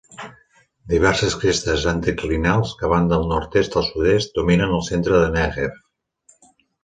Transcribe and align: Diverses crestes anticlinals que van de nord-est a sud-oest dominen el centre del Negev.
Diverses 0.93 1.35
crestes 1.41 1.83
anticlinals 1.91 2.71
que 2.79 2.89
van 2.95 3.11
de 3.13 3.19
nord-est 3.33 3.77
a 3.81 3.85
sud-oest 3.91 4.33
dominen 4.41 4.75
el 4.81 4.83
centre 4.87 5.19
del 5.25 5.37
Negev. 5.39 5.77